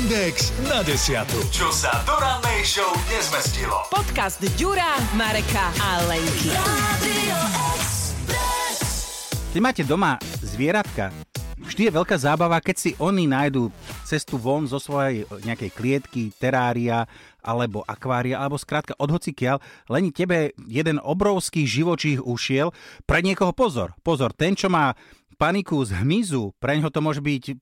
[0.00, 1.36] Index na desiatu.
[1.52, 3.84] Čo sa do rannej show nezmestilo.
[3.92, 6.48] Podcast Ďura, Mareka a Lenky.
[9.52, 11.12] Keď máte doma zvieratka,
[11.60, 13.68] vždy je veľká zábava, keď si oni nájdu
[14.08, 17.04] cestu von zo svojej nejakej klietky, terária
[17.44, 19.60] alebo akvária, alebo skrátka od hocikiaľ,
[19.92, 22.72] len tebe jeden obrovský živočích ušiel.
[23.04, 24.96] Pre niekoho pozor, pozor, ten, čo má
[25.40, 27.52] paniku z hmyzu, pre ňoho to môže byť e,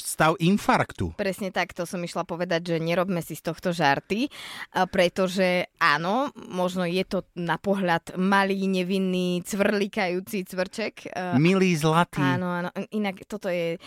[0.00, 1.14] stav infarktu.
[1.18, 4.30] Presne tak, to som išla povedať, že nerobme si z tohto žarty,
[4.74, 11.10] a pretože áno, možno je to na pohľad malý, nevinný, cvrlikajúci cvrček.
[11.10, 12.22] e, Milý zlatý.
[12.22, 12.70] Áno, áno.
[12.94, 13.78] Inak toto je...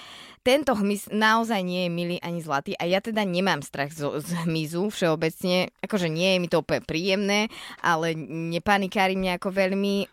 [0.43, 4.43] Tento hmyz naozaj nie je milý ani zlatý a ja teda nemám strach zo, z
[4.43, 5.71] hmyzu všeobecne.
[5.79, 7.47] Akože nie je mi to úplne príjemné,
[7.79, 8.11] ale
[8.51, 10.11] nepanikári mňa ako veľmi.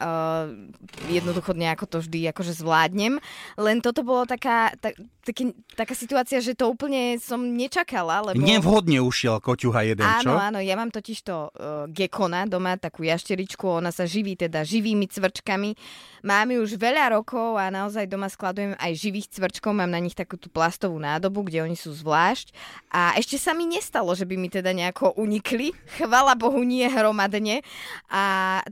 [1.10, 3.18] Jednoducho nejako to vždy akože zvládnem.
[3.58, 8.40] Len toto bolo taká, tak, taký, taká situácia, že to úplne som nečakala, lebo...
[8.40, 10.30] Nevhodne ušiel koťuha jeden, čo?
[10.30, 14.62] Áno, áno, ja mám totiž to uh, gekona doma, takú jašteričku, ona sa živí teda
[14.62, 15.74] živými cvrčkami.
[16.20, 20.12] Mám ju už veľa rokov a naozaj doma skladujem aj živých cvrčkov, mám na nich
[20.12, 22.52] takú tú plastovú nádobu, kde oni sú zvlášť.
[22.92, 25.72] A ešte sa mi nestalo, že by mi teda nejako unikli.
[25.96, 27.64] Chvala Bohu nie hromadne.
[28.12, 28.22] A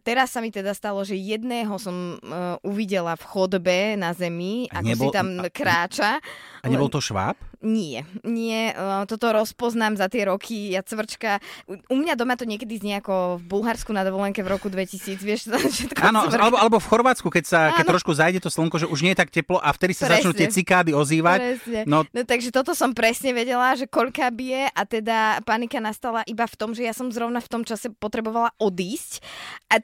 [0.04, 4.84] teraz sa mi teda stalo, že jedného som uh, uvidela v chodbe na zemi, ako
[4.84, 6.20] nebol- si tam kráča.
[6.60, 7.36] A nebol to šváb?
[7.58, 12.78] Nie, nie, eh, toto rozpoznám za tie roky, ja cvrčka, u, mňa doma to niekedy
[12.78, 15.50] znie ako v Bulharsku na dovolenke v roku 2000, vieš,
[15.90, 17.90] všetko Áno, alebo, alebo v Chorvátsku, keď sa keď Áno.
[17.92, 20.22] trošku zajde to slnko, že už nie je tak teplo a vtedy sa Presne.
[20.22, 21.38] začnú tie cikády ozývať.
[21.58, 21.80] Presne.
[21.90, 26.46] No, No takže toto som presne vedela, že koľká bije a teda panika nastala iba
[26.46, 29.18] v tom, že ja som zrovna v tom čase potrebovala odísť
[29.66, 29.82] a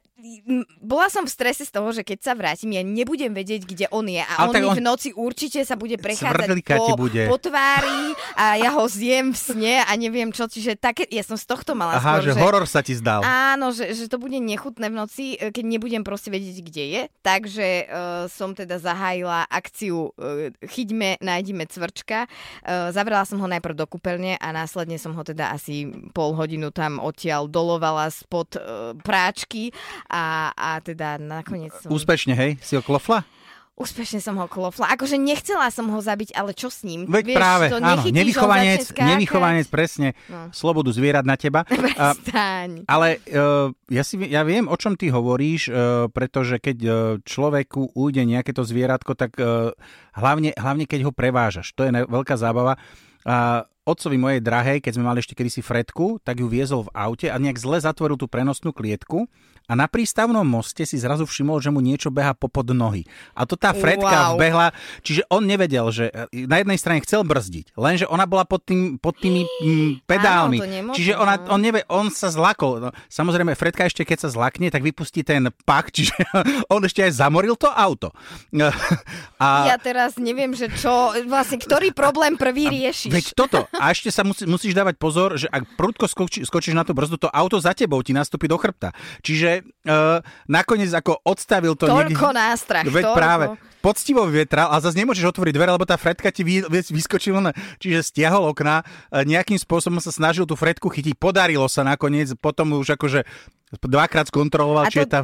[0.81, 4.09] bola som v strese z toho, že keď sa vrátim, ja nebudem vedieť, kde on
[4.09, 7.29] je a Ale on on- v noci určite sa bude prechádzať po, bude.
[7.29, 8.03] po tvári
[8.37, 11.73] a ja ho zjem v sne a neviem čo, čiže také, ja som z tohto
[11.73, 13.25] mala aha, skôr, že horor sa ti zdal.
[13.25, 17.03] Áno, že, že to bude nechutné v noci, e, keď nebudem proste vedieť, kde je.
[17.25, 22.29] Takže uh, som teda zahájila akciu uh, Chyťme, nájdime cvrčka.
[22.61, 26.69] Uh, zavrela som ho najprv do kúpeľne a následne som ho teda asi pol hodinu
[26.69, 29.73] tam odtiaľ dolovala spod uh, práčky
[30.13, 31.89] a, a teda nakoniec som...
[31.89, 32.61] Úspešne, hej?
[32.61, 33.25] Si ho klofla?
[33.75, 34.87] Úspešne som ho klofla.
[34.95, 37.11] Akože nechcela som ho zabiť, ale čo s ním?
[37.11, 40.47] Veď Vieš, práve, to áno, nevychovanec, nevychovanec, presne, No.
[40.55, 41.67] slobodu zvierat na teba.
[42.15, 42.87] Prestaň.
[42.87, 46.95] ale uh, ja, si, ja viem, o čom ty hovoríš, uh, pretože keď uh,
[47.27, 49.75] človeku ujde nejaké to zvieratko, tak uh,
[50.15, 52.79] hlavne, hlavne keď ho prevážaš, to je ne- veľká zábava.
[53.27, 57.29] A otcovi mojej drahej, keď sme mali ešte kedysi Fredku, tak ju viezol v aute
[57.29, 59.29] a nejak zle zatvoril tú prenosnú klietku
[59.65, 63.09] a na prístavnom moste si zrazu všimol, že mu niečo beha popod nohy.
[63.33, 64.37] A to tá Fredka Wow.
[64.37, 68.61] vbehla, čiže on nevedel, že e, na jednej strane chcel brzdiť, lenže ona bola pod,
[68.69, 70.59] tým, pod tými mm, pedálmi.
[70.61, 72.77] Áno, čiže ona, on nevie, on sa zlakol.
[72.77, 76.13] No, samozrejme, Fredka ešte keď sa zlakne, tak vypustí ten pak, čiže
[76.69, 78.13] on ešte aj zamoril to auto.
[79.41, 83.13] A, Ja teraz neviem, že čo, vlastne ktorý problém prvý riešiš.
[83.13, 83.61] Veď toto.
[83.79, 87.19] A ešte sa musí, musíš dávať pozor, že ak prudko skoči, skočíš na tú brzdu,
[87.19, 88.95] to auto za tebou ti nastúpi do chrbta.
[89.21, 92.85] Čiže uh, nakoniec ako odstavil to Toľko nástrach.
[92.87, 93.19] Veď toľko.
[93.19, 93.47] práve.
[93.85, 97.53] Poctivo vyvetral, ale zase nemôžeš otvoriť dvere, lebo tá Fredka ti vy, vy- vyskočila.
[97.77, 98.81] Čiže stiahol okna,
[99.13, 101.21] e, nejakým spôsobom sa snažil tú Fredku chytiť.
[101.21, 103.29] Podarilo sa nakoniec, potom už akože
[103.83, 105.21] dvakrát skontroloval, A či je tá...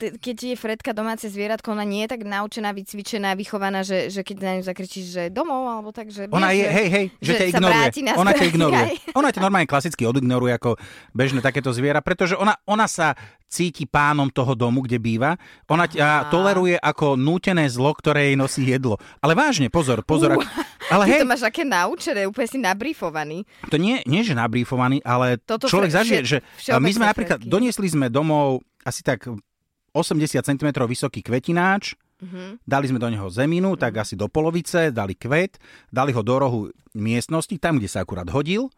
[0.00, 4.26] t- keď je Fredka domáce zvieratko, ona nie je tak naučená, vycvičená, vychovaná, že, že
[4.26, 6.26] keď na ňu zakričíš, že domov, alebo tak, že...
[6.30, 7.84] Ona je, že, hej, hej, že, ťa sa ignoruje.
[8.18, 8.84] Ona ťa ignoruje.
[8.90, 8.96] Aj.
[9.14, 10.70] Ona ťa normálne klasicky odignoruje ako
[11.14, 13.14] bežné takéto zviera, pretože ona, ona sa
[13.54, 15.38] cíti pánom toho domu, kde býva.
[15.66, 18.98] Ona ťa toleruje ako nútené zlo, ktoré jej nosí jedlo.
[19.18, 20.34] Ale vážne, pozor, pozor.
[20.34, 20.50] Uh, ak-
[20.90, 23.46] ale hej, to máš aké naučené, úplne si nabrífovaný.
[23.70, 27.38] to nie, nie že nabrífovaný, ale Toto človek fre- zažije, vše- že my sme napríklad,
[27.40, 29.30] doniesli sme domov asi tak
[29.92, 32.62] 80 cm vysoký kvetináč, Mhm.
[32.64, 35.58] Dali sme do neho zeminu, tak asi do polovice, dali kvet,
[35.90, 36.60] dali ho do rohu
[36.94, 38.70] miestnosti, tam, kde sa akurát hodil.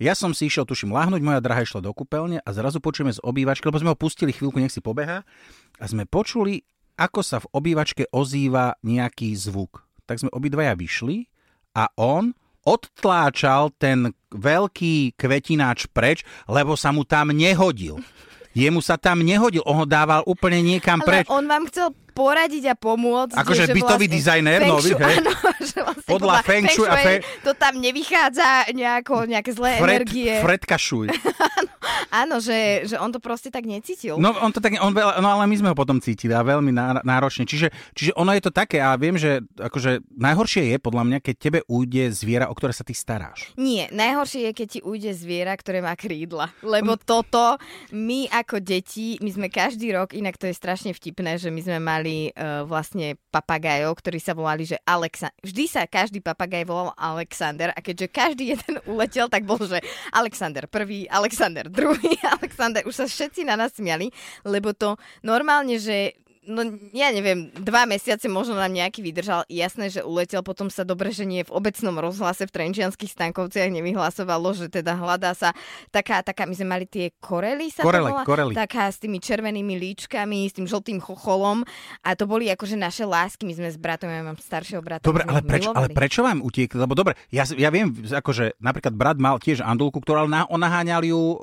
[0.00, 3.20] Ja som si išiel, tuším, láhnuť, moja drahá išla do kúpeľne a zrazu počujeme z
[3.20, 5.28] obývačky, lebo sme ho pustili chvíľku, nech si pobeha,
[5.76, 6.64] a sme počuli,
[6.96, 9.84] ako sa v obývačke ozýva nejaký zvuk.
[10.08, 11.28] Tak sme obidvaja vyšli
[11.76, 12.32] a on
[12.64, 18.00] odtláčal ten veľký kvetináč preč, lebo sa mu tam nehodil.
[18.56, 21.26] Jemu sa tam nehodil, on ho dával úplne niekam Ale preč.
[21.28, 23.32] on vám chcel poradiť a pomôcť.
[23.40, 25.16] Akože že bytový vlastne dizajner nový, hej?
[25.24, 25.32] Áno,
[25.64, 30.32] že vlastne Podľa feng shui a fe- to tam nevychádza nejako, nejaké zlé Fred, energie.
[30.44, 31.08] Fred Kašuj.
[32.20, 34.20] Áno, že, že on to proste tak necítil.
[34.20, 36.74] No, on to tak, on veľa, no ale my sme ho potom cítili a veľmi
[36.74, 37.48] ná- náročne.
[37.48, 41.34] Čiže, čiže ono je to také a viem, že akože najhoršie je podľa mňa, keď
[41.38, 43.54] tebe ujde zviera, o ktoré sa ty staráš.
[43.56, 46.50] Nie, najhoršie je, keď ti ujde zviera, ktoré má krídla.
[46.66, 47.56] Lebo toto,
[47.94, 51.78] my ako deti, my sme každý rok, inak to je strašne vtipné, že my sme
[51.78, 55.30] mali uh, vlastne papagajov, ktorí sa volali, že Alexa.
[55.40, 59.80] Vždy sa každý papagaj volal Alexander a keďže každý jeden uletel, tak bol, že
[60.10, 62.82] Alexander prvý, Alexander druhý, Alexander.
[62.84, 64.10] Už sa všetci na nás smiali,
[64.42, 66.16] lebo to normálne, že
[66.48, 66.64] no
[66.96, 69.44] ja neviem, dva mesiace možno nám nejaký vydržal.
[69.46, 74.56] Jasné, že uletel, potom sa dobre, že nie v obecnom rozhlase v Trenčianských stankovciach nevyhlasovalo,
[74.56, 75.52] že teda hľadá sa
[75.92, 78.24] taká, taká, my sme mali tie korely sa Korele, to volá?
[78.24, 78.54] korely.
[78.56, 81.60] Taká s tými červenými líčkami, s tým žltým chocholom
[82.00, 85.04] a to boli akože naše lásky, my sme s bratom, ja mám staršieho brata.
[85.04, 86.80] Dobre, ale ich prečo, ale prečo vám utiekli?
[86.80, 90.60] Lebo dobre, ja, ja viem, akože napríklad brat mal tiež andulku, ktorá ale na, on
[90.60, 91.40] naháňal ju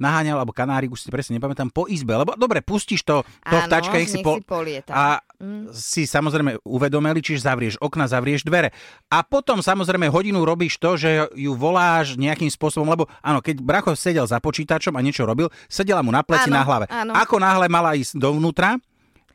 [0.00, 2.16] naháňal, alebo kanárik, už si presne nepamätám, po izbe.
[2.16, 4.36] Lebo dobre, pustíš to, to Áno, vtáčka, nech si po...
[4.36, 4.90] si polieta.
[4.90, 5.04] A
[5.40, 5.72] Mm.
[5.72, 8.76] si samozrejme uvedomili, čiže zavrieš okna, zavrieš dvere.
[9.08, 13.96] A potom samozrejme hodinu robíš to, že ju voláš nejakým spôsobom, lebo áno, keď Bracho
[13.96, 16.92] sedel za počítačom a niečo robil, sedela mu na pleci Áno, na hlave.
[16.92, 17.16] áno.
[17.16, 18.76] Ako náhle mala ísť dovnútra,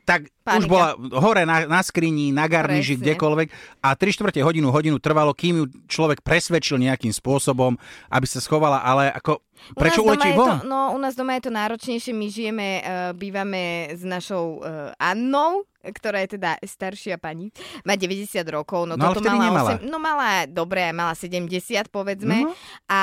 [0.06, 0.62] tak Panika.
[0.62, 3.02] už bola hore na, na skrini, na garniži, Presne.
[3.02, 3.48] kdekoľvek
[3.82, 7.74] a 3 čtvrte hodinu, hodinu trvalo, kým ju človek presvedčil nejakým spôsobom,
[8.14, 9.42] aby sa schovala, ale ako...
[9.72, 10.60] Prečo uletí von?
[10.60, 12.12] To, no, u nás doma je to náročnejšie.
[12.12, 17.48] My žijeme, uh, bývame s našou uh, Annou, ktorá je teda staršia pani.
[17.88, 18.84] Má 90 rokov.
[18.84, 19.70] No, No, toto mala nemala.
[19.80, 22.44] 8, no mala, dobre, mala 70, povedzme.
[22.44, 22.52] Mhm.
[22.92, 23.00] A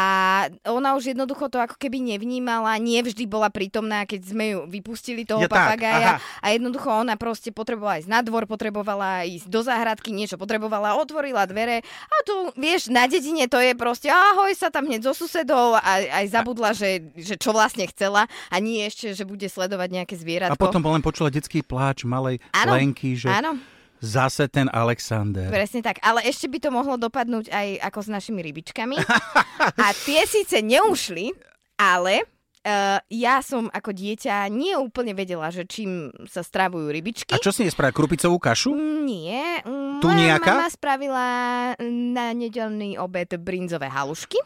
[0.69, 2.77] ona už jednoducho to ako keby nevnímala.
[2.77, 6.21] Nie vždy bola prítomná, keď sme ju vypustili toho Ja papagája.
[6.37, 11.47] A jednoducho ona proste potrebovala ísť na dvor, potrebovala ísť do záhradky, niečo potrebovala, otvorila
[11.49, 11.81] dvere.
[12.07, 16.21] A tu, vieš, na dedine to je proste ahoj sa tam hneď so susedov a
[16.23, 20.53] aj zabudla, že, že čo vlastne chcela a nie ešte, že bude sledovať nejaké zvieratko.
[20.53, 23.57] A potom len počula detský pláč malej Áno, Lenky, že Áno,
[24.03, 25.47] zase ten Alexander.
[25.47, 26.03] presne tak.
[26.03, 28.99] Ale ešte by to mohlo dopadnúť aj ako s našimi rybičkami.
[29.79, 31.31] A tie síce neušli,
[31.79, 32.27] ale
[32.63, 37.35] uh, ja som ako dieťa nie úplne vedela, že čím sa stravujú rybičky.
[37.35, 37.95] A čo si nespravia?
[37.95, 38.73] Krupicovú kašu?
[39.03, 39.61] Nie.
[39.67, 40.55] Moja nejaká?
[40.55, 41.27] mama spravila
[41.83, 44.39] na nedelný obed brinzové halušky.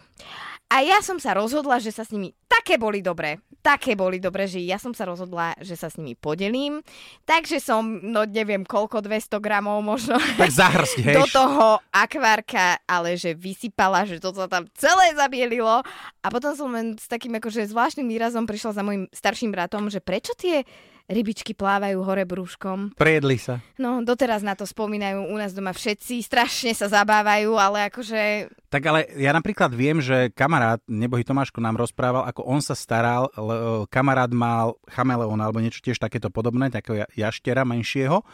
[0.67, 2.35] A ja som sa rozhodla, že sa s nimi
[2.67, 6.19] také boli dobré, také boli dobré, že ja som sa rozhodla, že sa s nimi
[6.19, 6.83] podelím.
[7.23, 11.15] Takže som, no neviem koľko, 200 gramov možno Tak zahrsť, hej.
[11.15, 15.79] do toho akvárka, ale že vysypala, že to sa tam celé zabielilo.
[16.19, 20.03] A potom som len s takým akože zvláštnym výrazom prišla za môjim starším bratom, že
[20.03, 20.67] prečo tie
[21.07, 22.91] rybičky plávajú hore brúškom.
[22.99, 23.63] Prejedli sa.
[23.79, 28.51] No, doteraz na to spomínajú u nás doma všetci, strašne sa zabávajú, ale akože...
[28.67, 33.31] Tak ale ja napríklad viem, že kamarát, nebohy Tomáško nám rozprával, ako on sa staral,
[33.39, 38.27] l- kamarát mal chameleón alebo niečo tiež takéto podobné, takého ja- jaštera menšieho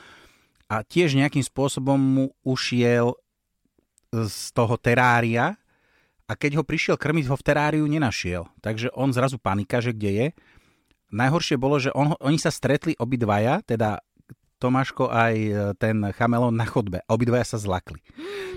[0.74, 3.14] a tiež nejakým spôsobom mu ušiel
[4.10, 5.54] z toho terária
[6.26, 8.50] a keď ho prišiel krmiť, ho v teráriu nenašiel.
[8.66, 10.28] Takže on zrazu panika, že kde je.
[11.14, 14.02] Najhoršie bolo, že on, oni sa stretli obidvaja, teda
[14.64, 17.04] Tomáško aj e, ten chamelón na chodbe.
[17.12, 18.00] Obidvaja sa zlakli.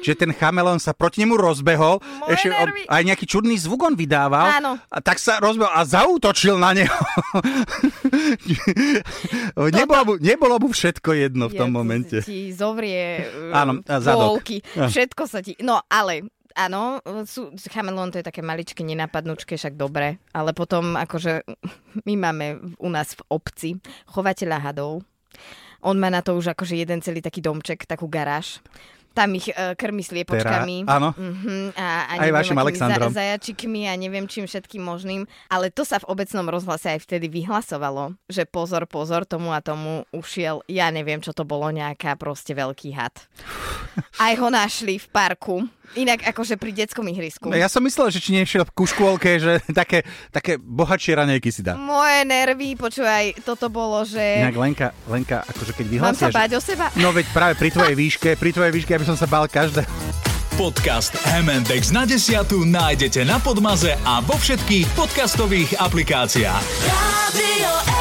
[0.07, 2.87] Čiže ten chamelón sa proti nemu rozbehol, Moje ešte nervy.
[2.87, 4.63] aj nejaký čudný zvuk on vydával.
[4.63, 4.79] Áno.
[4.87, 6.95] A tak sa rozbehol a zaútočil na neho.
[9.79, 12.17] nebolo, mu, nebolo mu všetko jedno v tom Ja, momente.
[12.23, 14.47] Ti zovrie Áno, Áno, zadok.
[14.75, 15.59] všetko sa ti...
[15.59, 21.45] No, ale áno, sú, chameleón to je také maličké, nenapadnúčke, však dobre, ale potom akože
[22.07, 22.47] my máme
[22.81, 23.69] u nás v obci
[24.09, 25.05] chovateľa hadov.
[25.87, 28.59] On má na to už akože jeden celý taký domček, takú garáž.
[29.17, 30.85] Tam ich uh, krmi sliepočkami.
[30.85, 31.17] Teda, áno.
[31.17, 33.09] Uh-huh, a, a Aj neviem, vašim akými Alexandrom.
[33.09, 35.25] Za, zajačikmi a neviem čím všetkým možným.
[35.49, 40.05] Ale to sa v obecnom rozhlase aj vtedy vyhlasovalo, že pozor, pozor, tomu a tomu
[40.13, 43.17] ušiel, ja neviem, čo to bolo, nejaká proste veľký had.
[44.21, 45.65] Aj ho našli v parku.
[45.95, 47.47] Inak akože pri detskom ihrisku.
[47.47, 50.03] No, ja som myslel, že či nešiel ku škôlke, že také,
[50.35, 51.79] také bohatšie ranejky si dá.
[51.79, 54.43] Moje nervy, počúvaj, toto bolo, že...
[54.43, 56.37] Inak Lenka, Lenka, akože keď Mám sa vyhlásia, že...
[56.37, 56.87] báť o seba?
[56.99, 59.87] No veď práve pri tvojej výške, pri tvojej výške, aby som sa bál každé.
[60.57, 61.13] Podcast
[61.45, 66.65] M&X na desiatu nájdete na Podmaze a vo všetkých podcastových aplikáciách.
[66.89, 67.96] Radio.